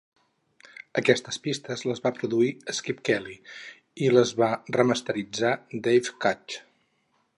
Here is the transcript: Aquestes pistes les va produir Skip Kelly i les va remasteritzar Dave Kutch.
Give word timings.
Aquestes 1.01 1.37
pistes 1.47 1.83
les 1.89 2.01
va 2.07 2.11
produir 2.19 2.49
Skip 2.77 3.03
Kelly 3.09 3.35
i 4.07 4.09
les 4.17 4.33
va 4.41 4.49
remasteritzar 4.79 5.53
Dave 5.89 6.17
Kutch. 6.27 6.59